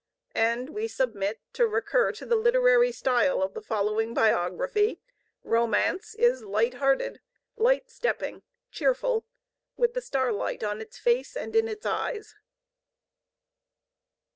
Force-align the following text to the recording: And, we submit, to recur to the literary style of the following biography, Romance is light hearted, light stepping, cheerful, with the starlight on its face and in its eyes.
And, 0.33 0.69
we 0.69 0.87
submit, 0.87 1.41
to 1.53 1.67
recur 1.67 2.11
to 2.13 2.25
the 2.25 2.35
literary 2.35 2.91
style 2.91 3.39
of 3.43 3.53
the 3.53 3.61
following 3.61 4.15
biography, 4.15 4.99
Romance 5.43 6.15
is 6.15 6.41
light 6.43 6.73
hearted, 6.73 7.21
light 7.55 7.91
stepping, 7.91 8.41
cheerful, 8.71 9.27
with 9.77 9.93
the 9.93 10.01
starlight 10.01 10.63
on 10.63 10.81
its 10.81 10.97
face 10.97 11.37
and 11.37 11.55
in 11.55 11.67
its 11.67 11.85
eyes. 11.85 12.33